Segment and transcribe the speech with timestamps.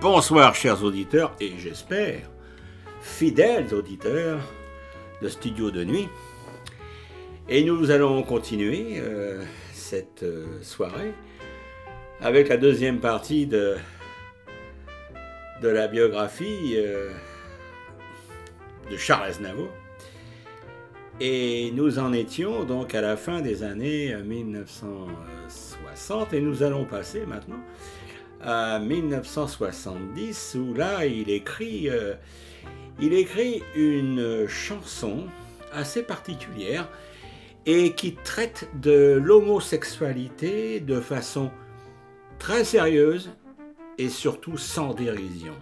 [0.00, 2.22] bonsoir chers auditeurs et j'espère
[3.02, 4.40] fidèles auditeurs
[5.20, 6.08] de Studio de Nuit.
[7.50, 11.12] Et nous allons continuer euh, cette euh, soirée
[12.20, 13.76] avec la deuxième partie de,
[15.60, 17.10] de la biographie euh,
[18.90, 19.68] de Charles Aznavour.
[21.20, 27.26] Et nous en étions donc à la fin des années 1960 et nous allons passer
[27.26, 27.60] maintenant
[28.40, 32.14] à 1970 où là il écrit, euh,
[33.00, 35.26] il écrit une chanson
[35.72, 36.88] assez particulière
[37.66, 41.50] et qui traite de l'homosexualité de façon
[42.38, 43.30] très sérieuse
[43.98, 45.54] et surtout sans dérision.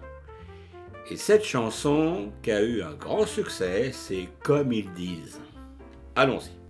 [1.10, 5.40] Et cette chanson qui a eu un grand succès, c'est Comme ils disent.
[6.14, 6.65] Allons-y.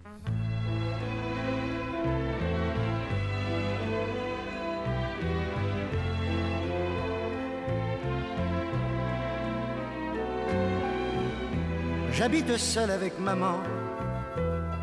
[12.17, 13.59] J'habite seul avec maman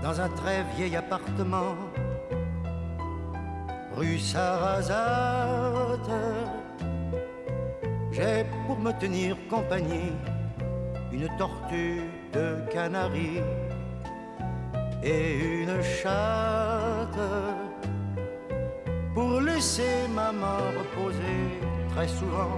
[0.03, 1.75] dans un très vieil appartement,
[3.97, 6.11] rue Sarrazate.
[8.11, 10.13] J'ai pour me tenir compagnie
[11.11, 12.03] une tortue
[12.33, 13.41] de Canaries
[15.01, 17.19] et une chatte
[19.15, 21.41] pour laisser maman reposer.
[21.95, 22.51] Très souvent,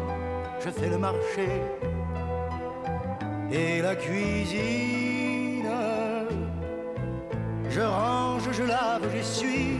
[0.59, 1.47] je fais le marché
[3.55, 5.65] et la cuisine.
[7.69, 9.79] Je range, je lave, j'essuie.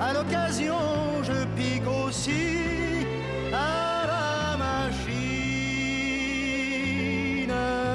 [0.00, 0.78] À l'occasion,
[1.22, 2.58] je pique aussi
[3.52, 5.08] à la machine.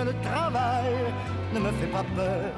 [0.09, 0.94] Le travail
[1.53, 2.51] ne me fait pas peur.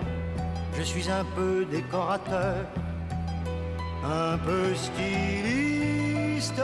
[0.77, 2.66] Je suis un peu décorateur,
[4.03, 6.61] un peu styliste.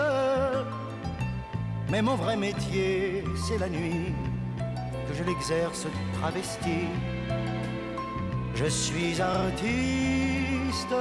[1.89, 4.13] Mais mon vrai métier, c'est la nuit
[5.21, 6.87] je l'exerce travesti.
[8.55, 10.95] Je suis artiste,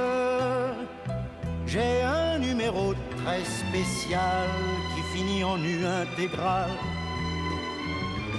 [1.67, 4.47] j'ai un numéro très spécial
[4.95, 6.69] qui finit en nu intégral.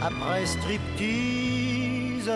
[0.03, 2.31] Après striptease,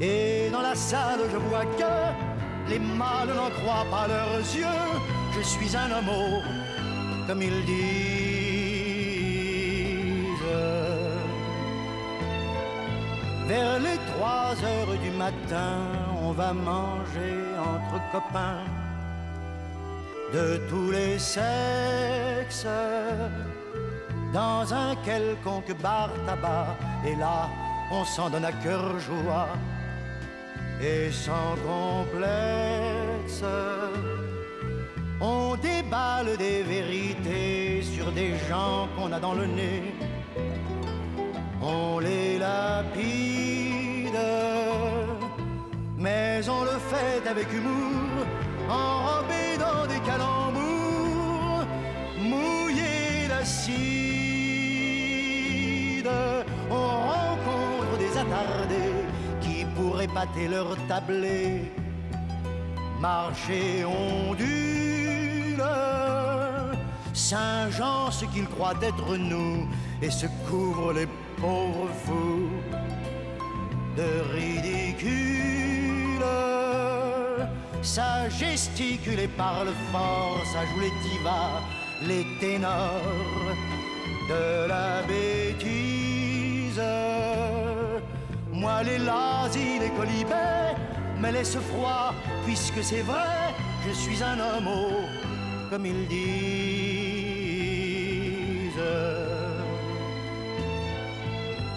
[0.00, 4.82] et dans la salle je vois que les mâles n'en croient pas leurs yeux.
[5.36, 6.42] Je suis un homme,
[7.26, 8.25] comme ils disent.
[13.46, 15.78] Vers les trois heures du matin,
[16.20, 18.64] on va manger entre copains
[20.34, 22.66] de tous les sexes
[24.32, 26.76] dans un quelconque bar tabac.
[27.06, 27.48] Et là,
[27.92, 29.48] on s'en donne à cœur joie
[30.82, 33.44] et sans complexe.
[35.20, 39.94] On déballe des vérités sur des gens qu'on a dans le nez
[41.66, 44.20] on les lapide,
[45.98, 48.26] mais on le fait avec humour,
[48.68, 51.66] enrobé dans des calembours,
[52.30, 53.76] mouillé d'acide.
[56.70, 58.98] On rencontre des attardés
[59.40, 61.72] qui pourraient pâter leur tablé,
[63.00, 64.56] marcher ondule.
[67.30, 69.66] Saint-Jean, ce qu'il croit être nous,
[70.00, 71.08] et se couvre les
[71.40, 72.48] pauvres fous
[73.96, 76.24] de ridicule.
[77.82, 81.62] Ça gesticule et parle fort, ça joue les divas,
[82.06, 83.50] les ténors
[84.28, 86.80] de la bêtise.
[88.52, 90.76] Moi, les lazis, les colibets,
[91.20, 92.14] me laisse froid,
[92.44, 93.52] puisque c'est vrai,
[93.84, 94.70] je suis un homme,
[95.70, 96.85] comme ils disent.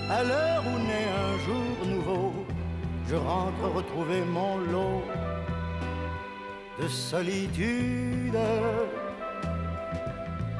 [0.09, 2.33] À l'heure où naît un jour nouveau,
[3.07, 5.03] je rentre retrouver mon lot
[6.81, 8.39] de solitude.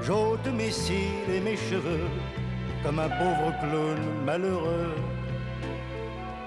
[0.03, 2.07] J'ôte mes cils et mes cheveux
[2.83, 4.95] comme un pauvre clown malheureux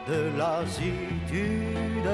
[0.07, 2.13] de lassitude.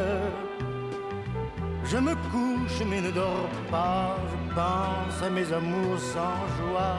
[1.85, 6.97] Je me couche mais ne dors pas, je pense à mes amours sans joie,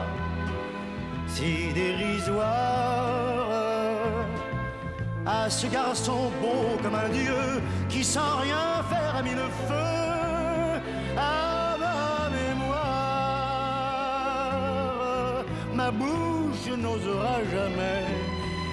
[1.26, 3.39] si dérisoires
[5.30, 10.80] à ce garçon beau comme un dieu qui sans rien faire a mis le feu
[11.16, 12.80] à ma mémoire.
[15.74, 18.04] Ma bouche n'osera jamais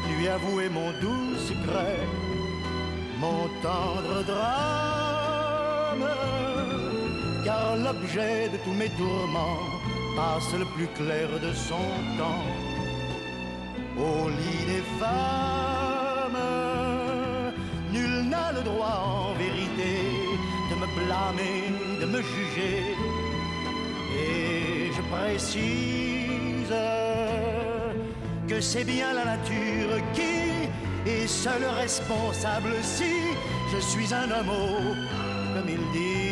[0.09, 1.99] lui avouer mon doux secret,
[3.19, 6.09] mon tendre drame,
[7.45, 9.63] car l'objet de tous mes tourments
[10.15, 11.87] passe le plus clair de son
[12.17, 12.47] temps
[13.99, 15.76] au lit des femmes.
[18.63, 19.93] Droit en vérité
[20.69, 21.71] de me blâmer,
[22.01, 22.95] de me juger.
[24.17, 26.73] Et je précise
[28.47, 33.13] que c'est bien la nature qui est seule responsable si
[33.71, 34.97] je suis un homme,
[35.53, 36.26] comme il dit.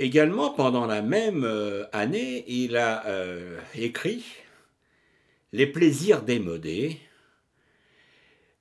[0.00, 4.24] Également, pendant la même euh, année, il a euh, écrit
[5.52, 7.00] Les plaisirs démodés,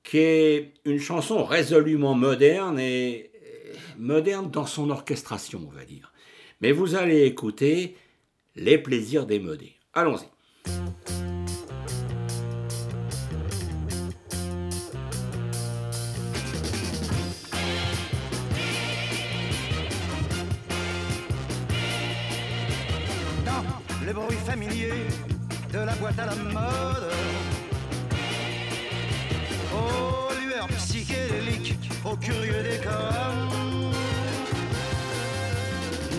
[0.04, 6.12] qui est une chanson résolument moderne et euh, moderne dans son orchestration, on va dire.
[6.62, 7.96] Mais vous allez écouter
[8.56, 9.76] Les plaisirs démodés.
[9.94, 10.26] Allons-y.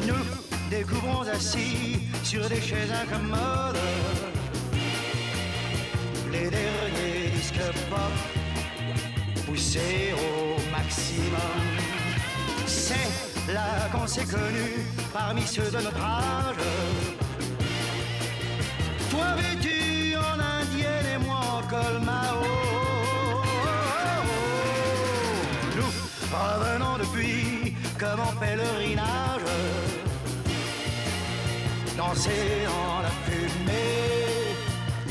[0.07, 0.25] Nous
[0.71, 3.79] découvrons assis sur des chaises incommodes
[6.33, 7.61] les derniers disques
[7.91, 11.65] pop poussés au maximum.
[12.67, 13.11] C'est
[13.53, 16.57] là qu'on s'est connu parmi ceux de notre âge
[19.11, 22.43] toi vêtu en indienne et moi en col Mao.
[25.77, 25.91] Nous
[26.33, 28.33] revenons depuis comme en
[31.99, 34.55] danser dans la fumée,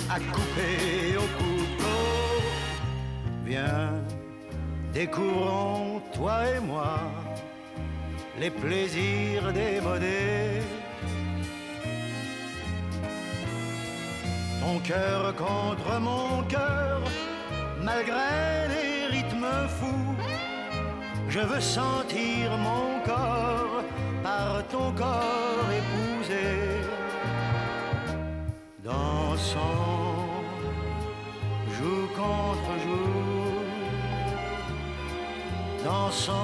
[0.09, 2.03] à couper au couteau.
[3.45, 3.91] Viens,
[4.93, 6.99] découvrons toi et moi
[8.39, 10.61] les plaisirs démodés
[14.61, 17.01] Mon cœur contre mon cœur,
[17.81, 20.15] malgré les rythmes fous,
[21.29, 23.83] je veux sentir mon corps
[24.23, 25.71] par ton corps
[28.83, 29.63] Dansant,
[31.71, 33.61] joue contre joue,
[35.85, 36.35] dansant,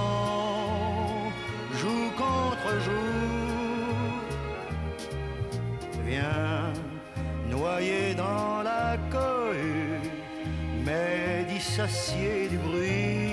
[1.74, 4.12] joue contre joue.
[6.06, 6.72] Viens
[7.50, 10.00] noyé dans la cohue,
[10.86, 13.33] mais dissocié du bruit.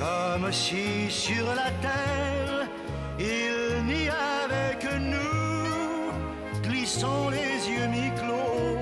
[0.00, 2.66] Comme si sur la terre
[3.18, 6.10] il n'y avait que nous,
[6.62, 8.78] glissons les yeux mi-clos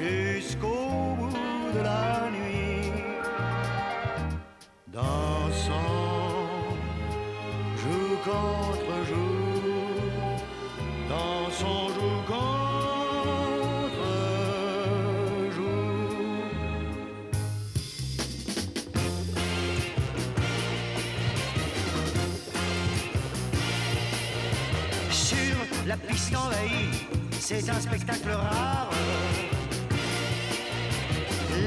[0.00, 2.92] jusqu'au bout de la nuit.
[4.86, 5.74] Dansant,
[7.76, 8.16] joue
[25.90, 27.04] la piste envahie,
[27.40, 28.90] c'est un spectacle rare.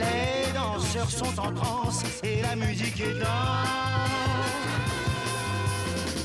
[0.02, 3.66] Les danseurs sont en transe et la musique est dans.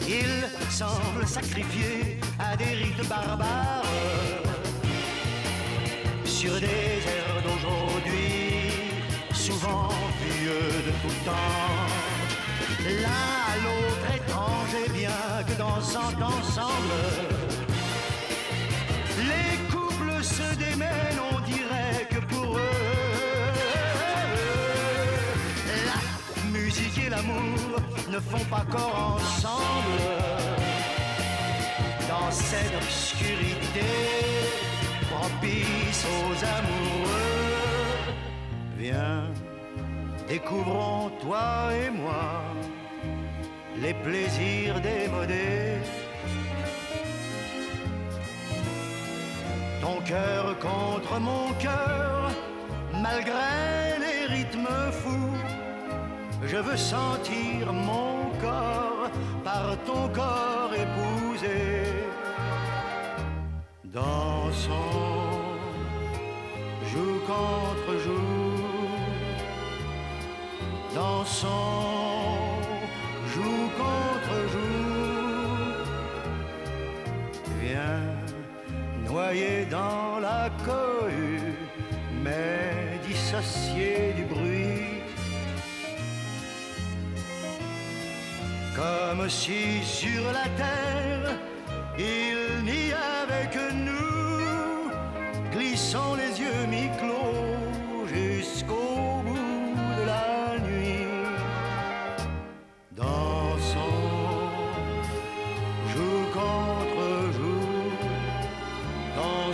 [0.06, 0.32] Il
[0.70, 3.82] semble sacrifier à des rites barbares
[6.24, 8.70] sur des airs d'aujourd'hui,
[9.32, 9.88] souvent
[10.22, 11.78] vieux de tout temps.
[13.02, 17.37] L'un à l'autre étrange et bien que dansant ensemble,
[21.32, 23.52] on dirait que pour eux,
[25.86, 30.02] la musique et l'amour ne font pas corps ensemble
[32.08, 33.90] dans cette obscurité
[35.10, 38.14] propice aux amoureux.
[38.76, 39.24] Viens,
[40.28, 42.42] découvrons toi et moi
[43.80, 45.78] les plaisirs démodés.
[49.88, 52.30] Ton cœur contre mon cœur,
[52.92, 55.38] malgré les rythmes fous
[56.44, 59.08] je veux sentir mon corps
[59.42, 61.58] par ton corps épousé.
[63.84, 64.74] Dansons,
[66.90, 68.64] joue contre joue,
[70.94, 72.28] dansons,
[79.18, 81.52] noyé dans la cohue,
[82.24, 85.02] mais dissocié du bruit.
[88.80, 91.30] Comme si sur la terre
[91.98, 92.86] il n'y
[93.20, 94.90] avait que nous,
[95.54, 97.47] glissant les yeux mi-clos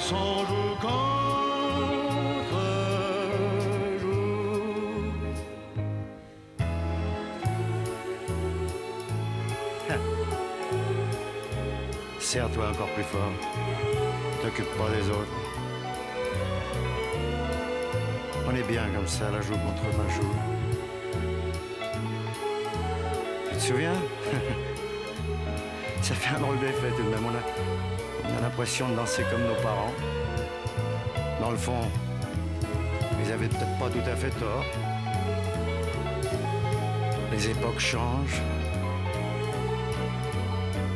[0.05, 2.61] dansons jour contre
[4.01, 5.05] jour.
[12.21, 13.33] Serre-toi encore plus fort.
[14.43, 15.39] T'occupe pas des autres.
[18.47, 20.35] On est bien comme ça, la joue contre ma joue.
[23.51, 23.95] Tu te souviens?
[26.03, 27.25] Ça fait un drôle d'effet tout de même.
[27.25, 28.04] On a,
[28.35, 29.93] on a l'impression de danser comme nos parents.
[31.41, 31.81] Dans le fond,
[33.25, 34.65] ils avaient peut-être pas tout à fait tort.
[37.33, 38.43] Les époques changent.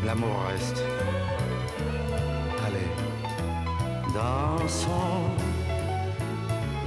[0.05, 0.83] L'amour reste.
[2.67, 2.91] Allez,
[4.15, 5.31] dansons,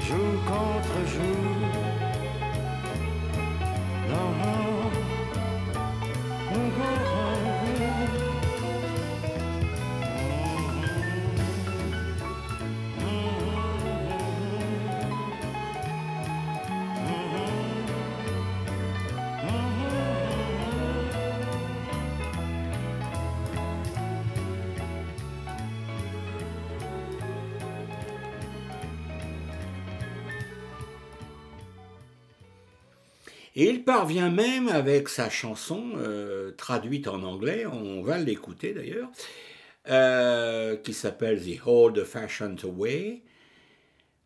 [0.07, 0.17] jour
[0.47, 1.90] contre jour.
[33.55, 39.09] Et il parvient même avec sa chanson euh, traduite en anglais, on va l'écouter d'ailleurs,
[39.89, 43.23] euh, qui s'appelle The Old Fashioned Way,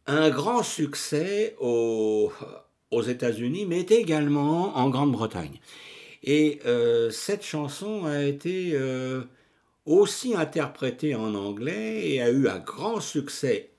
[0.06, 2.32] un grand succès aux,
[2.92, 5.60] États-Unis, mais également en Grande-Bretagne.
[6.22, 8.80] Et euh, cette chanson a été
[9.86, 13.72] aussi interprétée en anglais et a eu un grand succès.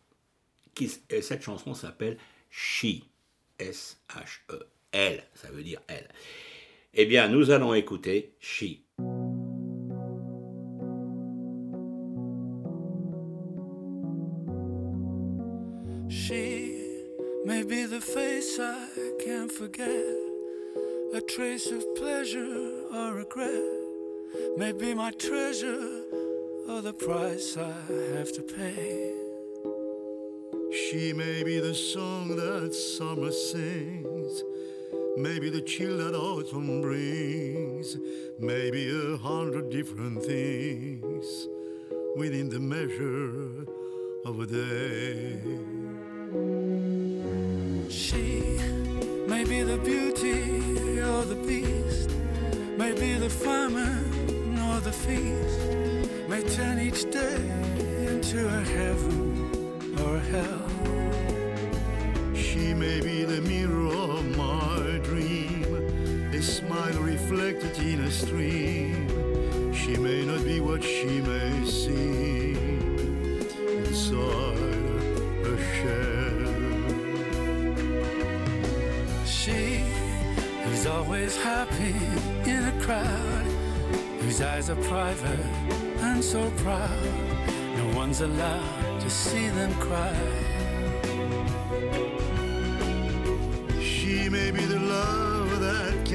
[1.22, 2.18] Cette chanson s'appelle
[2.50, 3.04] She,
[3.58, 4.75] S-H-E.
[4.98, 6.08] Elle, ça veut dire elle.
[6.94, 8.80] Eh bien, nous allons écouter She.
[16.08, 16.72] She
[17.44, 18.88] may be the face I
[19.22, 19.86] can't forget,
[21.14, 23.62] a trace of pleasure or regret,
[24.56, 26.04] may be my treasure
[26.70, 27.74] or the price I
[28.16, 29.12] have to pay.
[30.72, 34.15] She may be the song that summer sings,
[35.16, 37.96] maybe the chill that autumn brings,
[38.38, 41.48] maybe a hundred different things
[42.16, 43.66] within the measure
[44.26, 45.40] of a day.
[47.88, 48.58] She
[49.26, 52.10] may be the beauty or the beast,
[52.76, 57.40] may be the famine or the feast, may turn each day
[58.06, 60.66] into a heaven or a hell.
[62.34, 64.05] She may be the mirror
[66.86, 69.72] smile reflected in a stream.
[69.72, 72.56] She may not be what she may seem
[73.84, 74.56] inside
[75.44, 76.52] a shell.
[79.24, 79.84] She
[80.62, 81.94] who's always happy
[82.50, 83.46] in a crowd,
[84.20, 85.46] whose eyes are private
[86.00, 87.04] and so proud,
[87.76, 90.55] no one's allowed to see them cry.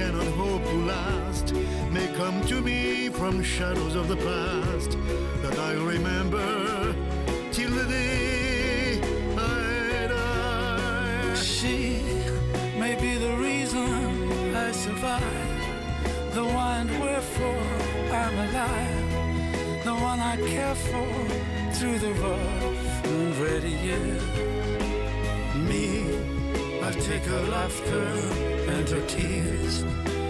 [0.01, 1.53] Cannot hope to last,
[1.91, 4.91] may come to me from shadows of the past
[5.43, 6.47] that I'll remember
[7.51, 8.99] till the day
[9.37, 11.35] I die.
[11.35, 12.01] She
[12.83, 13.89] may be the reason
[14.65, 15.61] I survive,
[16.33, 16.45] the
[16.79, 17.67] and wherefore
[18.21, 21.11] I'm alive, the one I care for
[21.77, 24.23] through the rough and ready years.
[25.69, 26.00] Me,
[26.91, 28.03] I'll take her laughter
[28.67, 29.81] and her tears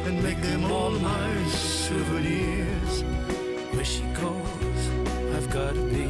[0.06, 3.02] and make them all my souvenirs.
[3.74, 4.82] Where she goes,
[5.36, 6.06] I've gotta be.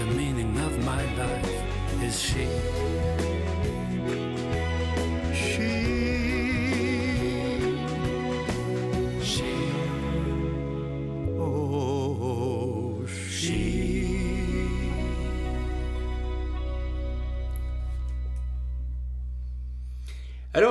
[0.00, 2.20] The meaning of my life is.
[2.20, 3.35] She,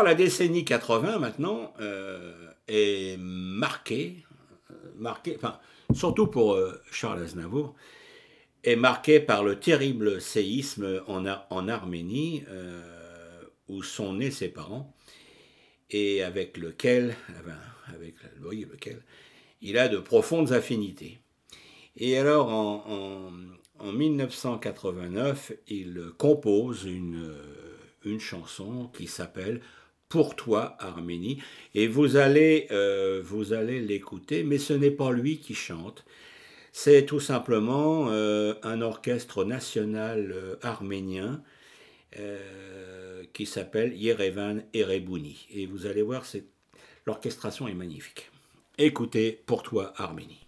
[0.05, 2.31] la décennie 80 maintenant euh,
[2.67, 4.23] est marquée,
[4.69, 5.59] euh, marquée, enfin
[5.93, 7.75] surtout pour euh, Charles Aznavour,
[8.63, 12.43] est marqué par le terrible séisme en, en Arménie,
[13.67, 14.95] où sont nés ses parents,
[15.91, 17.15] et avec lequel,
[17.93, 19.03] avec lequel
[19.61, 21.19] il a de profondes affinités.
[21.95, 23.31] Et alors, en,
[23.77, 29.61] en, 1989, il compose une chanson qui s'appelle
[30.15, 31.43] Pour toi, Arménie.
[31.73, 36.05] Et vous allez, euh, vous allez l'écouter, mais ce n'est pas lui qui chante.
[36.71, 41.43] C'est tout simplement euh, un orchestre national euh, arménien
[43.33, 45.47] qui s'appelle Yerevan Erebouni.
[45.53, 46.23] Et vous allez voir,
[47.05, 48.31] l'orchestration est magnifique.
[48.77, 50.47] Écoutez Pour toi, Arménie.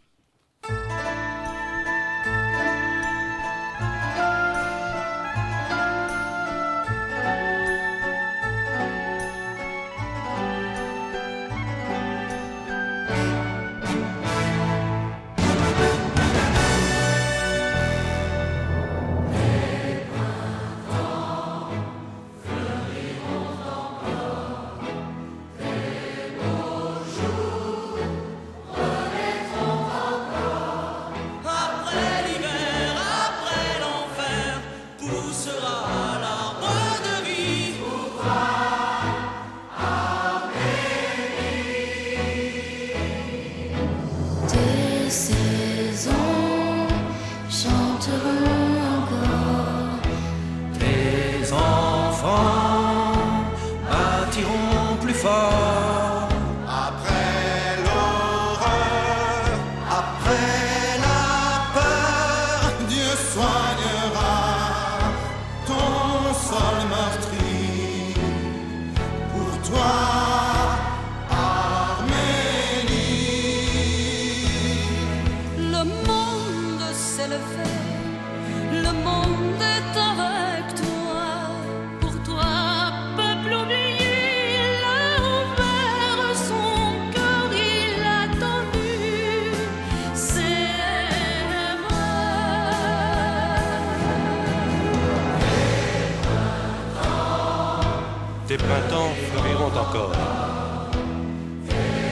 [98.77, 100.11] printemps fleuriront encore.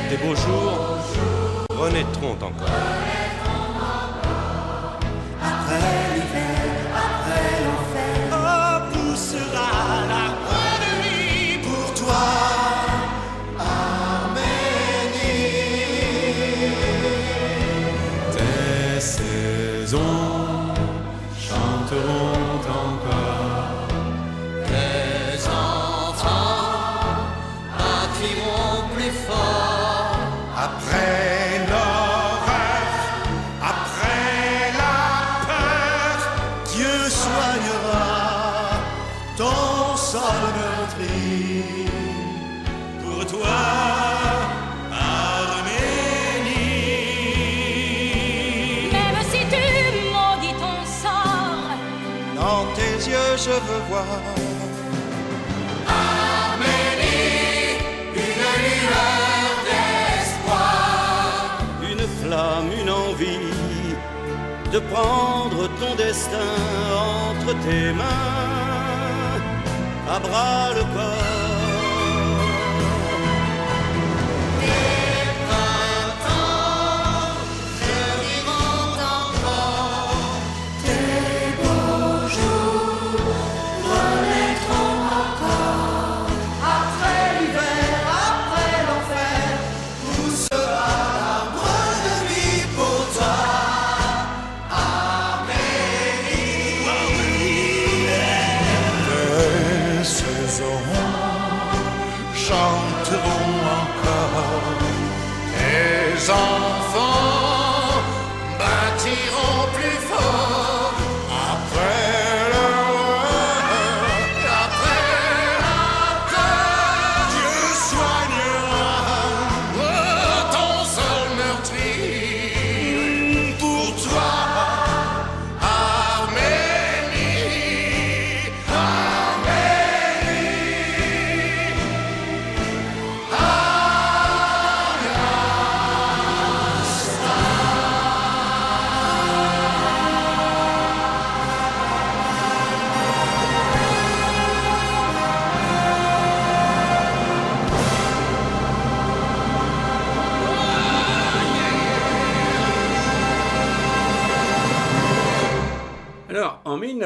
[0.10, 0.98] Des beaux jours
[1.70, 3.05] renaîtront encore.
[65.78, 66.56] Saison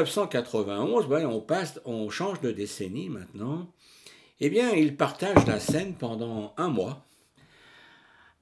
[0.10, 3.72] 1991, ben, on, passe, on change de décennie maintenant.
[4.40, 7.06] Eh bien, il partage la scène pendant un mois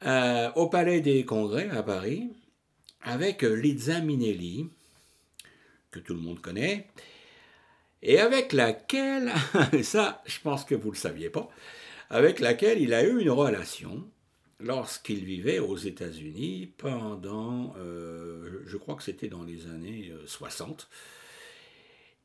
[0.06, 2.30] euh, au Palais des Congrès à Paris
[3.02, 4.70] avec Liza Minnelli,
[5.92, 6.88] que tout le monde connaît,
[8.02, 9.32] et avec laquelle,
[9.84, 11.50] ça je pense que vous ne le saviez pas,
[12.10, 14.08] avec laquelle il a eu une relation
[14.60, 20.90] lorsqu'il vivait aux États-Unis pendant, euh, je crois que c'était dans les années 60.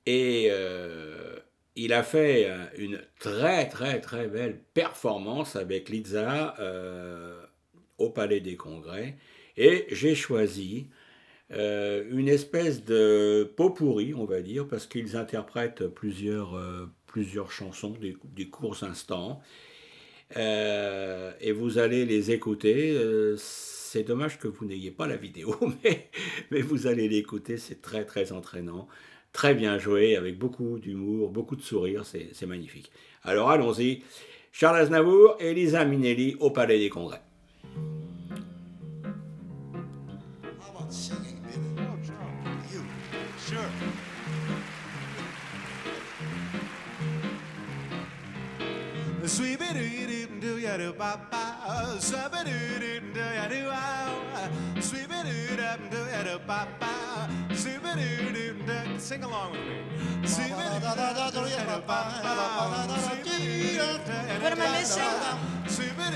[0.08, 1.36] Euh, et euh,
[1.76, 6.54] il a fait une très très très belle performance avec Liza
[7.98, 9.16] au Palais des Congrès.
[9.56, 10.88] Et j'ai choisi
[11.50, 16.60] une espèce de pot pourri, on va dire, parce qu'ils interprètent plusieurs,
[17.06, 19.40] plusieurs chansons, des, des courts instants.
[20.36, 22.92] Euh, et vous allez les écouter.
[22.96, 26.10] Euh, c'est dommage que vous n'ayez pas la vidéo, mais,
[26.50, 28.88] mais vous allez l'écouter, c'est très très entraînant,
[29.32, 32.90] très bien joué, avec beaucoup d'humour, beaucoup de sourire, c'est magnifique.
[33.22, 34.02] Alors allons-y,
[34.52, 37.22] Charles Aznavour et Lisa Minelli au Palais des Congrès.
[58.98, 60.26] Sing along with me.
[64.40, 65.02] What am I missing?
[65.66, 66.12] Sweep doo.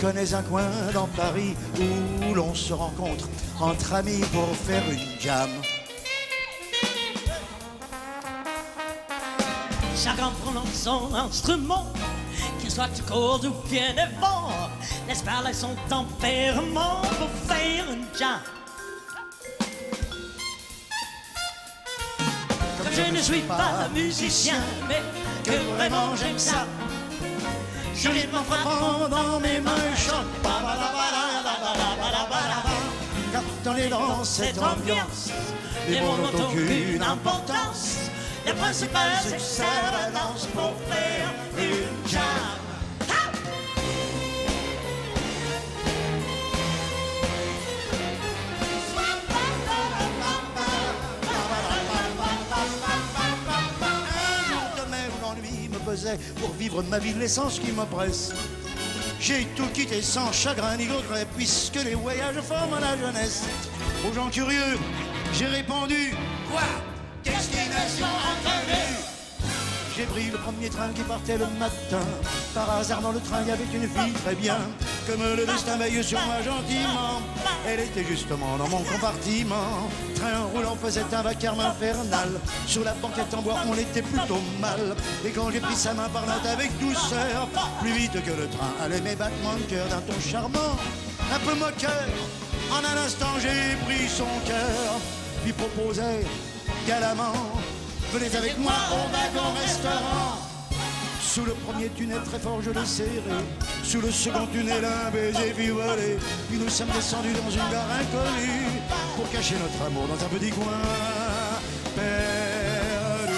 [0.00, 3.28] Connais un coin dans Paris où l'on se rencontre
[3.60, 5.50] entre amis pour faire une jam.
[9.96, 11.86] Chacun prenant son instrument,
[12.60, 14.50] qu'il soit tout court ou bien devant,
[15.08, 18.40] laisse parler son tempérament pour faire une jam.
[22.78, 25.02] Comme je ne suis pas musicien, mais
[25.44, 26.66] que vraiment j'aime ça.
[28.00, 30.24] Je rythme frappant dans mes mains chante.
[33.32, 35.30] Car dans les danses, cette ambiance,
[35.88, 38.10] les mots n'ont aucune importance.
[38.46, 39.64] Le principal, c'est que ça
[40.14, 41.28] danse pour faire.
[41.58, 41.97] Une
[56.40, 58.32] pour vivre ma vie l'essence qui m'oppresse.
[59.20, 63.44] J'ai tout quitté sans chagrin ni regret, puisque les voyages forment la jeunesse.
[64.08, 64.78] Aux gens curieux,
[65.34, 66.14] j'ai répondu
[66.50, 66.62] Quoi?
[67.24, 68.97] Destination inconnue
[69.98, 72.06] j'ai pris le premier train qui partait le matin.
[72.54, 74.56] Par hasard dans le train, il y avait une fille très bien.
[75.08, 77.20] Comme le destin veille sur moi gentiment.
[77.66, 79.90] Elle était justement dans mon compartiment.
[80.14, 82.28] Train roulant faisait un vacarme infernal.
[82.66, 84.94] Sur la banquette en bois, on était plutôt mal.
[85.26, 87.48] Et quand j'ai pris sa main parlant avec douceur,
[87.80, 90.76] plus vite que le train allait mes battements de cœur d'un ton charmant,
[91.34, 92.06] un peu moqueur.
[92.70, 95.00] En un instant, j'ai pris son cœur,
[95.44, 96.24] lui proposais
[96.86, 97.32] galamment
[98.12, 100.38] Venez avec moi au wagon restaurant.
[101.20, 103.20] Sous le premier tunnel très fort je l'ai serré.
[103.84, 106.16] Sous le second tunnel un baiser puis volé.
[106.48, 108.80] Puis nous sommes descendus dans une gare inconnue
[109.14, 110.80] Pour cacher notre amour dans un petit coin
[111.94, 113.34] perdu.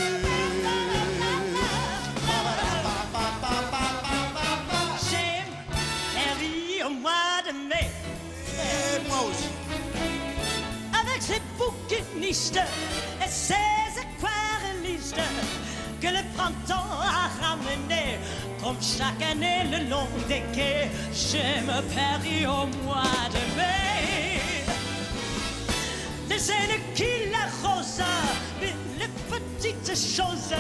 [6.87, 7.91] Au mois de mai.
[8.57, 9.51] Et moi aussi.
[10.99, 12.61] Avec ses bouquinistes
[13.23, 13.55] et ses
[16.01, 18.19] que le printemps a ramené
[18.63, 20.91] comme chaque année le long des quais.
[21.13, 24.41] J'aime Paris au mois de mai.
[26.29, 28.03] Les ailes qui l'arrosent,
[28.61, 30.55] les petites choses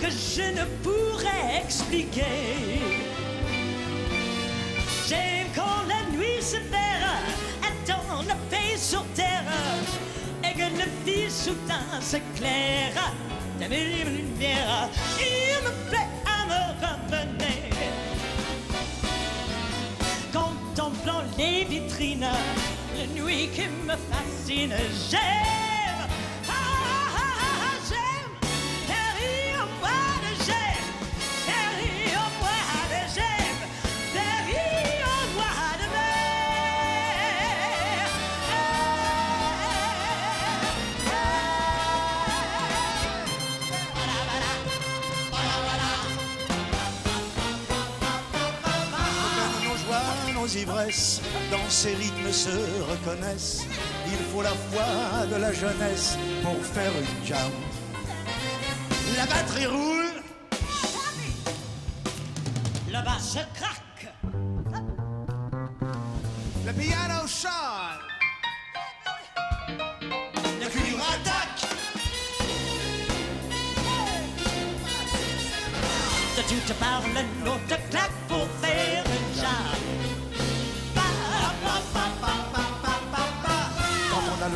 [0.00, 2.80] que je ne pourrais expliquer.
[5.08, 7.02] J'aime quand la nuit se perd
[7.86, 9.44] dans le pays sur terre
[10.44, 13.12] et que le vie soudain s'éclaire
[13.68, 17.70] mille lumières, il me plaît à me ramener.
[20.32, 22.26] Contemplant les vitrines
[22.98, 24.74] la nuit qui me fascine.
[25.10, 25.81] J'aime,
[50.56, 52.50] ivresses, dans ces rythmes se
[52.90, 53.62] reconnaissent.
[54.06, 57.50] Il faut la foi de la jeunesse pour faire une jam.
[59.16, 60.22] La batterie roule,
[62.88, 64.12] Le bas se craque.
[66.66, 68.02] le piano chante,
[70.60, 71.70] le cuivre attaque.
[76.36, 78.46] De toutes parts, le l'autre claque pour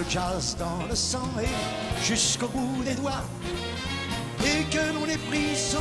[0.08, 3.24] jazz dans le sang et jusqu'au bout des doigts.
[4.44, 5.76] Et que l'on est pris 100%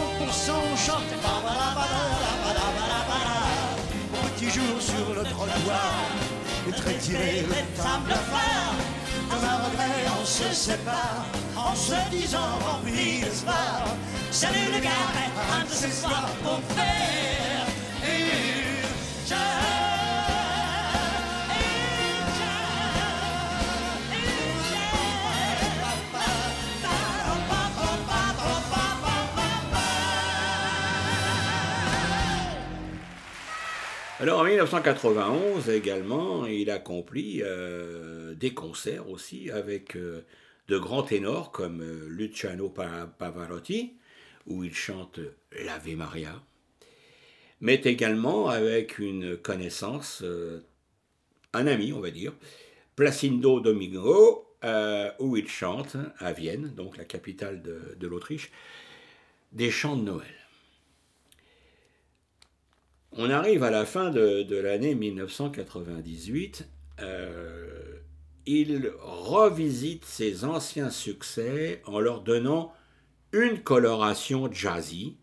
[0.86, 1.02] chante.
[4.14, 5.94] Au petit jour sur le trottoir,
[6.68, 8.76] et très tiré le les tables phare.
[9.30, 13.86] Comme un regret, on se sépare en se disant rempli d'espoir.
[14.32, 14.90] Salut le gars,
[15.54, 17.55] un de ce soir pour faire
[34.20, 40.22] Alors en 1991 également, il accomplit euh, des concerts aussi avec euh,
[40.70, 43.94] de grands ténors comme euh, Luciano Pa- Pavarotti,
[44.48, 45.20] où il chante
[45.52, 46.42] l'Ave Maria,
[47.62, 50.24] mais également avec une connaissance,
[51.54, 52.34] un ami on va dire,
[52.96, 54.46] Placido Domingo,
[55.20, 58.52] où il chante à Vienne, donc la capitale de l'Autriche,
[59.52, 60.35] des chants de Noël.
[63.16, 66.68] On arrive à la fin de, l'année 1998.
[67.02, 67.72] euh,
[68.48, 72.74] il revisite ses anciens succès en leur donnant
[73.32, 75.18] une coloration jazzy.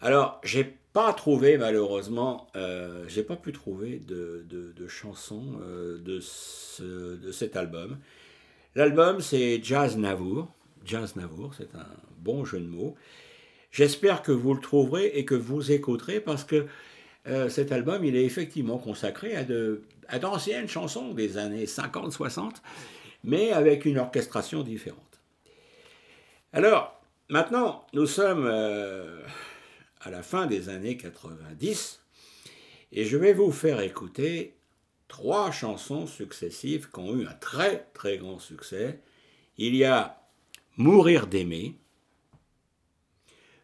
[0.00, 6.18] Alors, j'ai pas trouvé malheureusement, euh, j'ai pas pu trouver de, de- chansons euh, de,
[6.20, 7.96] ce- de cet album.
[8.74, 10.52] L'album c'est Jazz Navour.
[10.84, 11.86] Jazz Navour, c'est un
[12.18, 12.96] bon jeu de mots.
[13.70, 16.66] J'espère que vous le trouverez et que vous écouterez parce que
[17.26, 22.54] euh, cet album, il est effectivement consacré à, de, à d'anciennes chansons des années 50-60,
[23.24, 25.20] mais avec une orchestration différente.
[26.52, 29.20] Alors, maintenant, nous sommes euh,
[30.00, 32.00] à la fin des années 90
[32.92, 34.56] et je vais vous faire écouter
[35.06, 39.00] trois chansons successives qui ont eu un très très grand succès.
[39.58, 40.16] Il y a
[40.76, 41.76] Mourir d'aimer,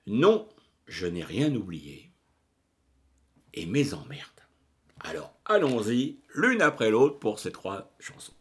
[0.07, 0.49] non,
[0.87, 2.13] je n'ai rien oublié.
[3.55, 4.31] Et mes emmerdes.
[5.01, 8.33] Alors, allons-y, l'une après l'autre pour ces trois chansons.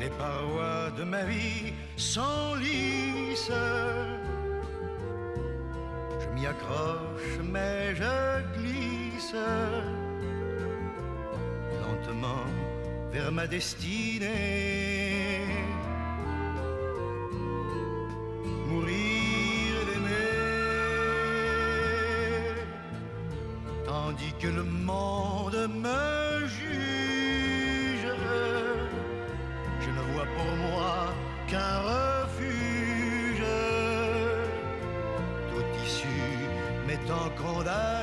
[0.00, 3.50] Les parois de ma vie sont lisses.
[6.38, 9.34] M'y accroche, mais je glisse
[11.82, 12.46] lentement
[13.10, 15.40] vers ma destinée.
[18.68, 20.28] Mourir d'aimer,
[23.84, 28.12] tandis que le monde me juge.
[29.80, 31.12] Je ne vois pour moi
[31.48, 31.78] qu'un
[37.18, 37.97] の子だ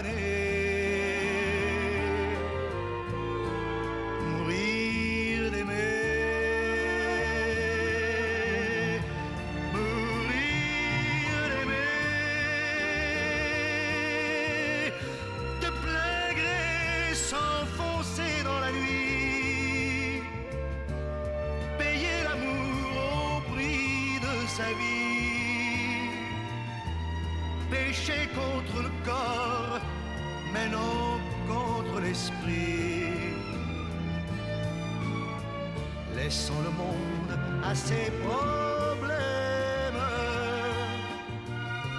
[37.76, 40.02] ses problèmes.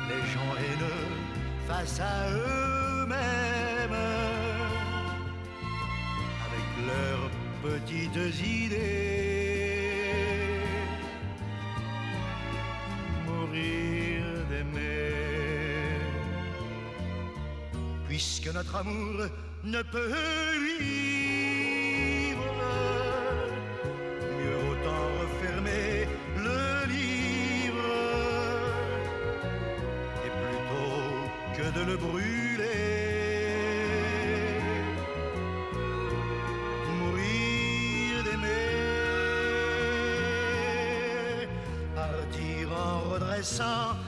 [0.08, 1.12] Les gens haineux
[1.68, 4.00] face à eux-mêmes,
[6.46, 7.30] avec leurs
[7.62, 9.96] petites idées,
[13.26, 15.12] mourir d'aimer.
[18.08, 19.26] Puisque notre amour
[19.64, 21.36] ne peut lui
[43.37, 44.06] en redressant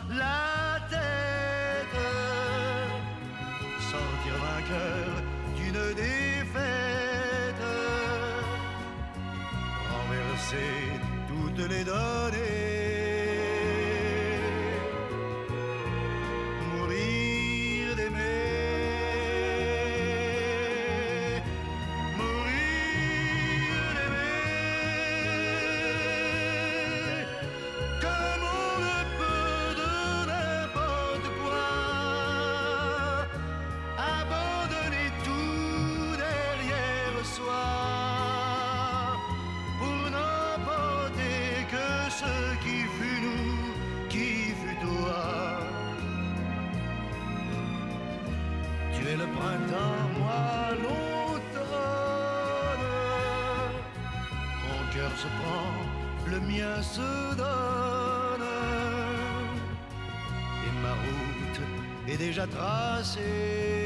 [62.19, 63.78] déjà tracée.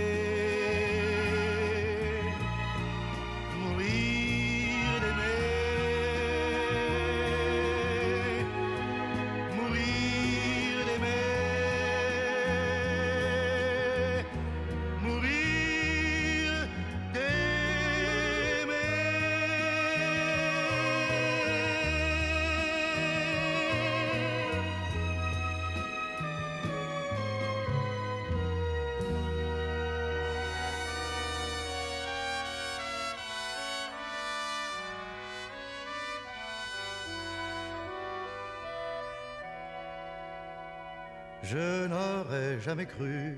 [41.43, 43.37] Je n'aurais jamais cru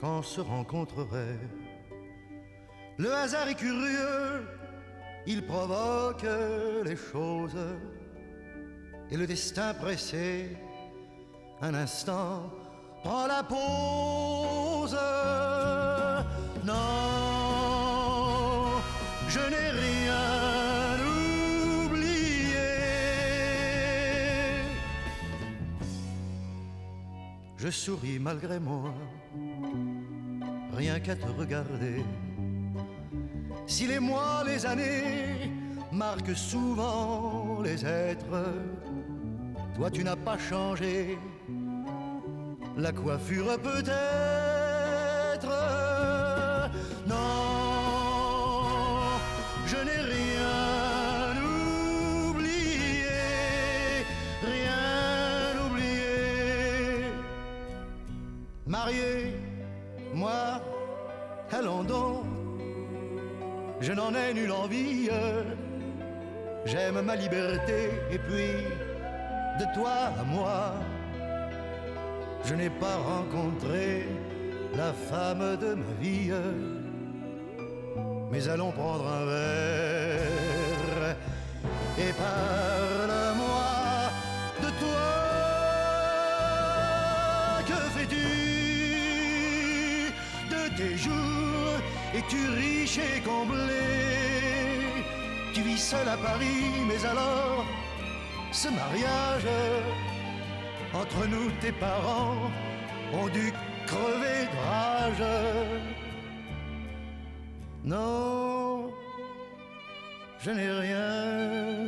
[0.00, 1.38] qu'on se rencontrerait.
[2.96, 4.46] Le hasard est curieux,
[5.26, 6.26] il provoque
[6.84, 7.58] les choses.
[9.10, 10.56] Et le destin pressé,
[11.60, 12.50] un instant,
[13.02, 14.96] prend la pause.
[27.68, 28.94] Je souris malgré moi,
[30.72, 32.02] rien qu'à te regarder.
[33.66, 35.52] Si les mois, les années
[35.92, 38.54] marquent souvent les êtres,
[39.74, 41.18] toi tu n'as pas changé.
[42.78, 44.37] La coiffure peut-être.
[66.64, 68.66] J'aime ma liberté et puis
[69.58, 70.74] de toi à moi,
[72.44, 74.06] je n'ai pas rencontré
[74.76, 76.30] la femme de ma vie.
[78.30, 81.16] Mais allons prendre un verre
[81.98, 83.64] et parle-moi
[84.62, 85.08] de toi.
[87.66, 88.26] Que fais-tu
[90.50, 91.78] de tes jours?
[92.14, 93.97] Es-tu riche et comblé?
[95.78, 97.64] Seul à Paris, mais alors
[98.50, 99.46] ce mariage
[100.92, 102.50] entre nous, tes parents
[103.12, 103.52] ont dû
[103.86, 105.24] crever de rage.
[107.84, 108.90] Non,
[110.40, 111.86] je n'ai rien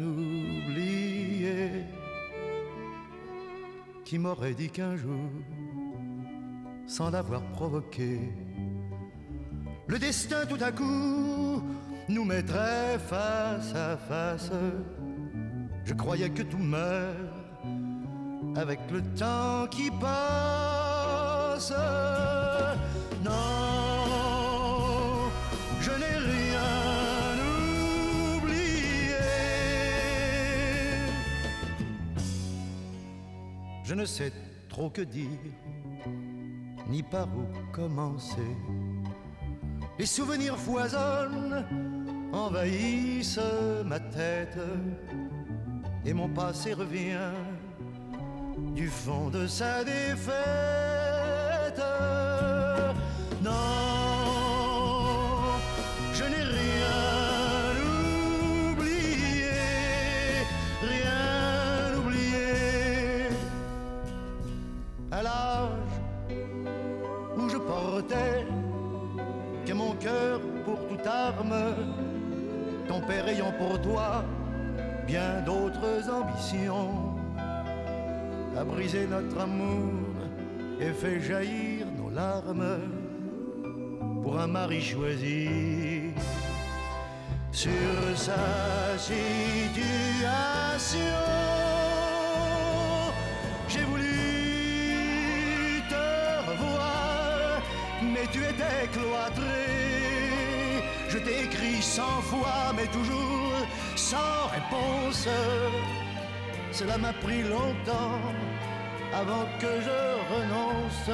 [0.00, 1.84] oublié.
[4.04, 5.30] Qui m'aurait dit qu'un jour,
[6.86, 8.18] sans l'avoir provoqué,
[9.86, 11.62] le destin tout à coup
[12.08, 14.50] nous mettrait face à face.
[15.84, 17.16] Je croyais que tout meurt
[18.56, 21.72] avec le temps qui passe.
[23.24, 23.30] Non,
[25.80, 27.36] je n'ai rien
[28.36, 29.16] oublié.
[33.84, 34.32] Je ne sais
[34.68, 35.28] trop que dire,
[36.88, 38.56] ni par où commencer.
[39.98, 41.64] Les souvenirs foisonnent,
[42.32, 43.38] envahissent
[43.84, 44.58] ma tête
[46.04, 47.30] et mon passé revient
[48.74, 50.42] du fond de sa défaite.
[53.42, 53.50] Non,
[56.12, 57.72] je n'ai rien
[58.72, 59.50] oublié,
[60.82, 63.28] rien oublié.
[65.10, 66.00] À l'âge
[67.36, 68.46] où je portais
[69.66, 71.74] que mon cœur pour toute arme
[72.92, 74.22] ton père ayant pour toi
[75.06, 77.16] bien d'autres ambitions,
[78.54, 79.94] a brisé notre amour
[80.78, 82.80] et fait jaillir nos larmes
[84.22, 86.12] pour un mari choisi
[87.50, 90.18] sur sa situation.
[93.68, 94.12] J'ai voulu
[95.88, 97.62] te revoir,
[98.02, 99.61] mais tu étais cloîtré.
[101.82, 103.52] Cent fois, mais toujours
[103.96, 105.28] sans réponse.
[106.70, 108.20] Cela m'a pris longtemps
[109.12, 110.00] avant que je
[110.32, 111.10] renonce.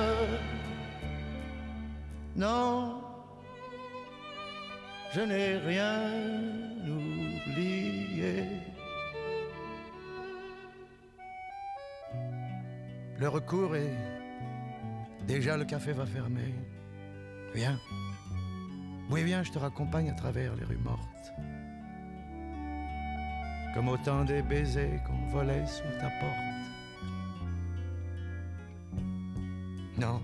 [2.37, 3.03] Non,
[5.15, 6.13] je n'ai rien
[6.87, 8.45] oublié.
[13.19, 13.97] Le recours est
[15.27, 16.55] déjà le café va fermer.
[17.55, 17.81] Viens.
[19.11, 21.33] Oui, viens, je te raccompagne à travers les rues mortes.
[23.75, 26.49] Comme autant des baisers qu'on volait sous ta porte.
[29.99, 30.21] Non.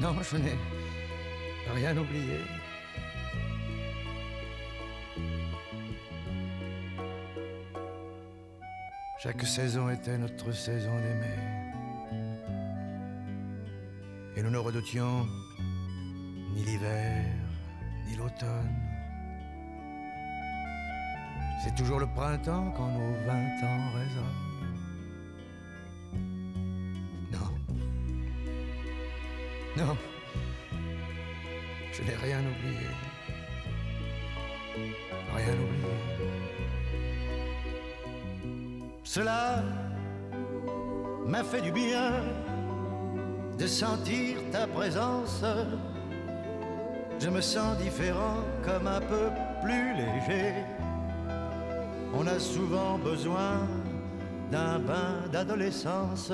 [0.00, 0.56] Non, je n'ai
[1.74, 2.38] rien oublié.
[9.22, 11.38] Chaque saison était notre saison d'aimer.
[14.36, 15.28] Et nous ne redoutions
[16.54, 17.24] ni l'hiver,
[18.06, 18.76] ni l'automne.
[21.62, 24.42] C'est toujours le printemps quand nos vingt ans résonnent.
[27.32, 27.48] Non.
[29.76, 29.96] Non.
[31.92, 32.88] Je n'ai rien oublié.
[35.34, 35.82] Rien oublié.
[39.04, 39.62] Cela
[41.26, 42.24] m'a fait du bien
[43.58, 45.44] de sentir ta présence.
[47.22, 49.30] Je me sens différent, comme un peu
[49.62, 50.54] plus léger.
[52.12, 53.60] On a souvent besoin
[54.50, 56.32] d'un bain d'adolescence.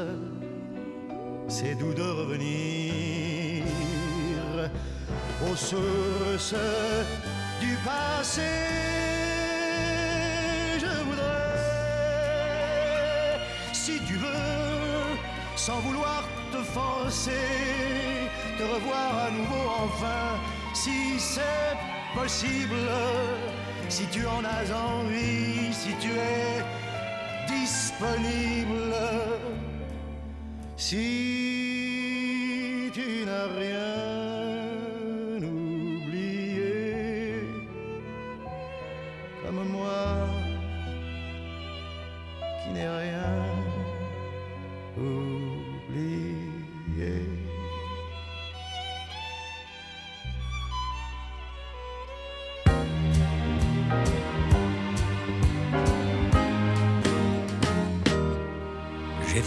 [1.47, 3.65] C'est doux de revenir
[5.47, 6.55] aux sources
[7.61, 8.49] du passé.
[10.79, 11.59] Je voudrais,
[13.75, 15.19] si tu veux,
[15.55, 17.47] sans vouloir te forcer,
[18.57, 20.39] te revoir à nouveau enfin,
[20.89, 21.77] si c'est
[22.15, 22.89] possible,
[23.89, 26.65] si tu en as envie, si tu es
[27.47, 28.95] disponible,
[30.77, 31.07] si
[32.95, 33.78] tu n'as rien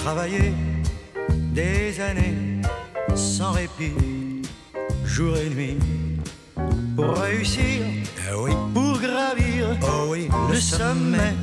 [0.04, 0.54] travaillé
[1.54, 2.62] des années
[3.16, 4.41] sans répit,
[5.06, 5.78] jour et nuit,
[6.95, 7.86] pour réussir,
[8.36, 11.34] oui, pour gravir, oh oui, le sommet.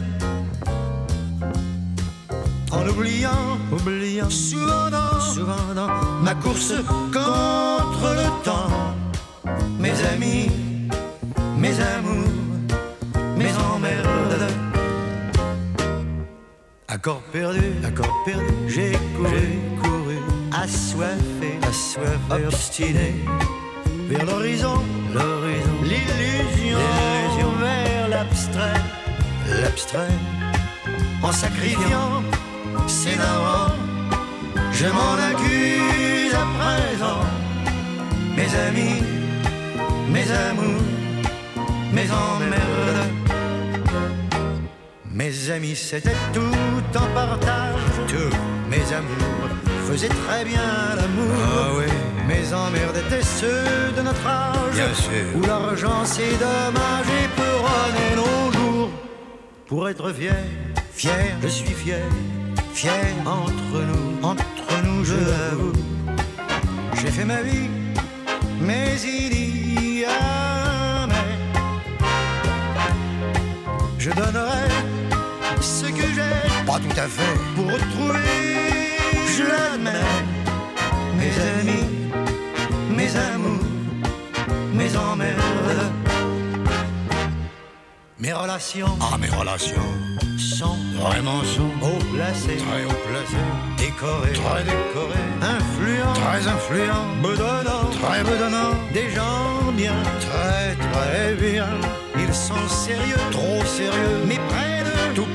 [2.73, 5.89] En oubliant, oubliant, souvent dans, souvent dans
[6.23, 6.75] ma course
[7.13, 8.95] contre le temps,
[9.79, 10.51] mes amis,
[11.57, 12.18] mes amours,
[17.09, 20.19] Accord perdu, accord perdu, j'ai couru, couru,
[20.53, 23.15] assoiffé, assoiffé, obstiné,
[24.11, 24.75] vers l'horizon,
[25.15, 28.83] l'horizon, l'illusion, l'illusion, vers l'abstrait,
[29.63, 30.19] l'abstrait,
[31.23, 32.23] en sacrifiant
[32.87, 33.73] ses darons,
[34.71, 37.21] je m'en accuse à présent,
[38.37, 39.03] mes amis,
[40.13, 40.83] mes amours,
[41.91, 43.28] mes emmerdes.
[45.19, 47.81] Mes amis, c'était tout en partage.
[48.07, 48.37] Tous
[48.71, 49.51] mes amours
[49.89, 51.35] faisaient très bien l'amour.
[51.43, 51.93] Ah oui.
[52.29, 54.75] Mes emmerdes étaient ceux de notre âge.
[54.75, 55.27] Bien sûr.
[55.35, 58.91] Où l'argent, c'est dommage et peut nos jours.
[59.67, 60.37] Pour être fier,
[60.93, 62.07] fier, je suis fier.
[62.73, 65.73] Fier entre nous, entre nous, je l'avoue.
[66.95, 67.69] J'ai fait ma vie,
[68.61, 71.39] mais il y a mais.
[73.99, 74.78] Je donnerai
[75.61, 78.19] ce que j'ai, pas tout à fait, pour retrouver,
[79.37, 79.91] je l'admets,
[81.17, 81.87] mes amis,
[82.97, 83.65] mes amours,
[84.75, 85.93] mes emmerdes.
[88.21, 89.91] Mes relations, Ah, mes relations,
[90.39, 97.91] sont vraiment sont haut placées, très haut placées, décorées, très décorées, influents, très influents, bedonnants,
[98.03, 101.69] très bedonnants, des gens bien, très très bien,
[102.19, 105.29] ils sont sérieux, trop sérieux, mais près de tout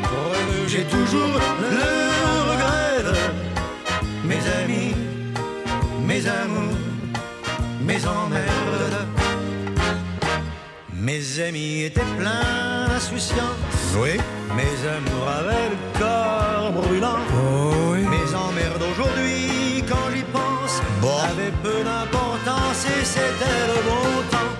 [0.73, 1.27] j'ai toujours
[1.61, 4.95] le regret de mes amis,
[6.03, 6.77] mes amours,
[7.85, 9.07] mes emmerdes.
[10.95, 14.13] Mes amis étaient pleins d'insouciance, Oui,
[14.57, 17.19] mes amours avaient le corps brûlant.
[17.35, 21.17] oh oui, Mes emmerdes aujourd'hui, quand j'y pense, Bon.
[21.29, 24.53] avaient peu d'importance et c'était le bon temps.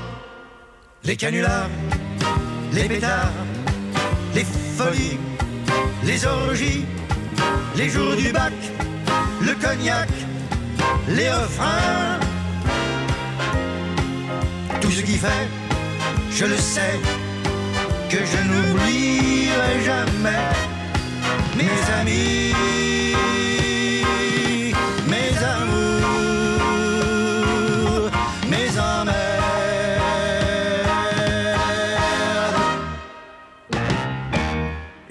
[1.06, 1.70] Les canulars,
[2.72, 3.32] les pétards,
[4.36, 4.44] les
[4.78, 5.18] folies,
[6.06, 6.86] les orgies,
[7.76, 8.54] les jours du bac,
[9.42, 10.10] le cognac,
[11.08, 12.20] les refrains.
[14.82, 15.48] Tout ce qui fait,
[16.32, 17.00] je le sais,
[18.10, 20.46] que je n'oublierai jamais
[21.58, 22.54] mes amis,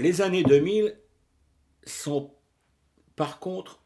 [0.03, 0.97] Les années 2000
[1.85, 2.35] sont
[3.15, 3.79] par contre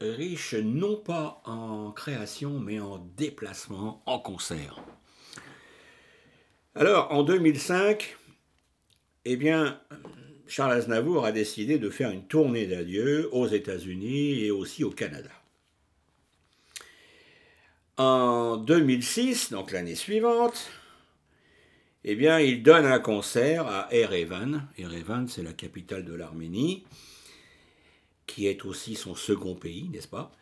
[0.00, 4.82] riches non pas en création mais en déplacement, en concert.
[6.74, 8.16] Alors en 2005,
[9.26, 9.78] eh bien,
[10.46, 15.28] Charles Aznavour a décidé de faire une tournée d'adieu aux États-Unis et aussi au Canada.
[17.98, 20.70] En 2006, donc l'année suivante,
[22.10, 24.66] eh bien, il donne un concert à Erevan.
[24.78, 26.86] Erevan, c'est la capitale de l'Arménie,
[28.26, 30.32] qui est aussi son second pays, n'est-ce pas?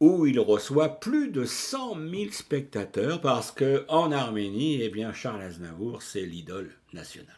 [0.00, 5.40] Où il reçoit plus de 100 000 spectateurs, parce que en Arménie, eh bien, Charles
[5.40, 7.34] Aznavour, c'est l'idole nationale.